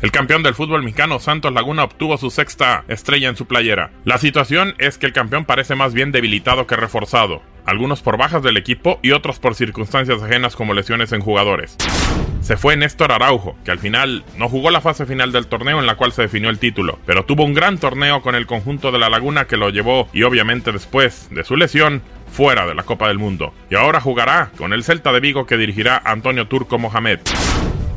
El 0.00 0.12
campeón 0.12 0.44
del 0.44 0.54
fútbol 0.54 0.84
mexicano 0.84 1.18
Santos 1.18 1.52
Laguna 1.52 1.82
obtuvo 1.82 2.16
su 2.18 2.30
sexta 2.30 2.84
estrella 2.86 3.28
en 3.28 3.36
su 3.36 3.46
playera. 3.46 3.90
La 4.04 4.18
situación 4.18 4.76
es 4.78 4.96
que 4.96 5.06
el 5.06 5.12
campeón 5.12 5.44
parece 5.44 5.74
más 5.74 5.92
bien 5.92 6.12
debilitado 6.12 6.68
que 6.68 6.76
reforzado, 6.76 7.42
algunos 7.66 8.00
por 8.00 8.16
bajas 8.16 8.44
del 8.44 8.56
equipo 8.56 9.00
y 9.02 9.10
otros 9.10 9.40
por 9.40 9.56
circunstancias 9.56 10.22
ajenas 10.22 10.54
como 10.54 10.72
lesiones 10.72 11.10
en 11.10 11.20
jugadores. 11.20 11.76
Se 12.42 12.56
fue 12.56 12.76
Néstor 12.76 13.10
Araujo, 13.10 13.56
que 13.64 13.72
al 13.72 13.80
final 13.80 14.24
no 14.36 14.48
jugó 14.48 14.70
la 14.70 14.80
fase 14.80 15.04
final 15.04 15.32
del 15.32 15.48
torneo 15.48 15.80
en 15.80 15.86
la 15.86 15.96
cual 15.96 16.12
se 16.12 16.22
definió 16.22 16.48
el 16.48 16.60
título, 16.60 17.00
pero 17.04 17.24
tuvo 17.24 17.44
un 17.44 17.52
gran 17.52 17.78
torneo 17.78 18.22
con 18.22 18.36
el 18.36 18.46
conjunto 18.46 18.92
de 18.92 19.00
la 19.00 19.10
Laguna 19.10 19.46
que 19.46 19.56
lo 19.56 19.70
llevó 19.70 20.08
y 20.12 20.22
obviamente 20.22 20.70
después 20.70 21.28
de 21.32 21.42
su 21.42 21.56
lesión 21.56 22.02
fuera 22.30 22.66
de 22.66 22.76
la 22.76 22.84
Copa 22.84 23.08
del 23.08 23.18
Mundo. 23.18 23.52
Y 23.68 23.74
ahora 23.74 24.00
jugará 24.00 24.52
con 24.56 24.72
el 24.72 24.84
Celta 24.84 25.12
de 25.12 25.18
Vigo 25.18 25.44
que 25.44 25.56
dirigirá 25.56 26.00
Antonio 26.04 26.46
Turco 26.46 26.78
Mohamed. 26.78 27.18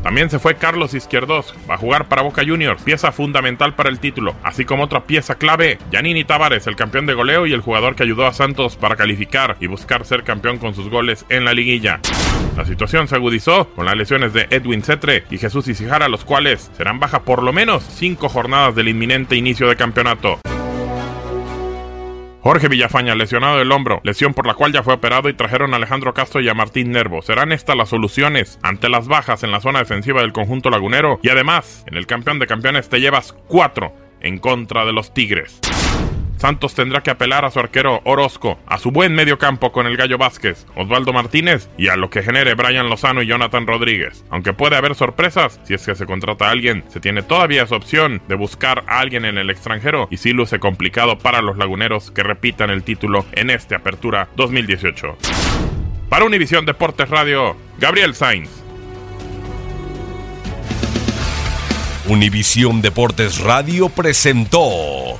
También 0.04 0.30
se 0.30 0.40
fue 0.40 0.56
Carlos 0.56 0.94
Izquierdos, 0.94 1.54
a 1.68 1.78
jugar 1.78 2.08
para 2.08 2.24
Boca 2.24 2.44
Juniors, 2.46 2.82
pieza 2.82 3.12
fundamental 3.12 3.76
para 3.76 3.90
el 3.90 4.00
título, 4.00 4.36
así 4.44 4.66
como 4.66 4.84
otra 4.84 5.06
pieza 5.06 5.36
clave, 5.36 5.78
Yanini 5.92 6.24
Tavares, 6.24 6.66
el 6.66 6.76
campeón 6.76 7.06
de 7.06 7.14
goleo 7.14 7.46
y 7.46 7.54
el 7.54 7.62
jugador 7.62 7.96
que 7.96 8.04
ayudó 8.04 8.26
a 8.26 8.34
Santos 8.34 8.78
para 8.78 8.96
calificar 8.96 9.58
y 9.60 9.68
buscar 9.68 10.06
ser 10.06 10.24
campeón 10.24 10.58
con 10.58 10.74
sus 10.74 10.90
goles 10.90 11.26
en 11.30 11.46
la 11.46 11.54
liguilla. 11.54 12.00
La 12.58 12.66
situación 12.66 13.08
se 13.08 13.16
agudizó 13.16 13.70
con 13.76 13.86
las 13.86 13.96
lesiones 13.96 14.34
de 14.34 14.48
Edwin 14.50 14.82
Cetre 14.84 15.24
y 15.30 15.38
Jesús 15.38 15.68
Isijara, 15.68 16.10
los 16.10 16.26
cuales 16.26 16.72
serán 16.76 17.00
baja 17.00 17.22
por 17.24 17.44
lo 17.44 17.54
menos 17.54 17.84
cinco 17.84 18.28
jornadas 18.28 18.76
del 18.76 18.90
inminente 18.90 19.36
inicio 19.36 19.68
de 19.70 19.76
campeonato. 19.76 20.40
Jorge 22.42 22.70
Villafaña, 22.70 23.14
lesionado 23.14 23.60
del 23.60 23.72
hombro, 23.72 24.02
lesión 24.04 24.34
por 24.34 24.48
la 24.48 24.56
cual 24.56 24.74
ya 24.74 24.82
fue 24.82 24.96
operado 24.96 25.30
y 25.30 25.34
trajeron 25.34 25.74
a 25.74 25.78
Alejandro 25.78 26.16
Castro 26.16 26.42
y 26.42 26.50
a 26.50 26.56
Martín 26.56 26.92
Nervo. 26.92 27.22
¿Serán 27.22 27.52
estas 27.52 27.76
las 27.76 27.90
soluciones 27.90 28.58
ante 28.64 28.90
las 28.90 29.08
bajas 29.08 29.44
en 29.44 29.52
la 29.52 29.62
zona 29.62 29.80
defensiva 29.80 30.22
del 30.22 30.34
conjunto 30.34 30.72
lagunero? 30.72 31.20
Y 31.22 31.30
además, 31.30 31.84
en 31.86 31.98
el 31.98 32.08
campeón 32.08 32.40
de 32.40 32.48
campeones 32.48 32.90
te 32.90 33.00
llevas 33.00 33.34
cuatro 33.48 33.94
en 34.22 34.40
contra 34.40 34.86
de 34.86 34.94
los 34.94 35.14
Tigres. 35.14 35.60
Santos 36.42 36.74
tendrá 36.74 37.04
que 37.04 37.12
apelar 37.12 37.46
a 37.46 37.52
su 37.52 37.60
arquero 37.60 38.02
Orozco, 38.04 38.58
a 38.66 38.80
su 38.80 38.90
buen 38.90 39.14
medio 39.14 39.38
campo 39.38 39.72
con 39.72 39.86
el 39.86 39.96
Gallo 39.96 40.18
Vázquez, 40.18 40.66
Osvaldo 40.76 41.14
Martínez 41.14 41.70
y 41.78 41.90
a 41.90 41.96
lo 41.96 42.10
que 42.10 42.24
genere 42.24 42.56
Brian 42.56 42.90
Lozano 42.90 43.22
y 43.22 43.28
Jonathan 43.28 43.68
Rodríguez. 43.68 44.26
Aunque 44.32 44.52
puede 44.52 44.76
haber 44.76 44.96
sorpresas, 44.96 45.60
si 45.66 45.76
es 45.76 45.86
que 45.86 45.94
se 45.94 46.08
contrata 46.08 46.48
a 46.48 46.50
alguien, 46.50 46.84
se 46.88 47.00
tiene 47.00 47.22
todavía 47.22 47.62
esa 47.62 47.76
opción 47.76 48.24
de 48.28 48.34
buscar 48.34 48.84
a 48.88 49.02
alguien 49.02 49.26
en 49.26 49.38
el 49.38 49.52
extranjero 49.52 50.08
y 50.10 50.18
sí 50.18 50.34
luce 50.34 50.58
complicado 50.58 51.20
para 51.20 51.44
los 51.44 51.60
laguneros 51.60 52.10
que 52.10 52.24
repitan 52.24 52.72
el 52.72 52.82
título 52.82 53.24
en 53.34 53.52
este 53.52 53.76
Apertura 53.76 54.28
2018. 54.36 55.18
Para 56.10 56.26
Univisión 56.26 56.66
Deportes 56.66 57.08
Radio, 57.12 57.56
Gabriel 57.78 58.16
Sainz. 58.16 58.50
Univisión 62.08 62.82
Deportes 62.82 63.38
Radio 63.42 63.90
presentó 63.90 65.20